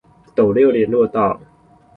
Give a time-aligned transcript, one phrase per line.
[0.33, 1.39] 斗六聯絡道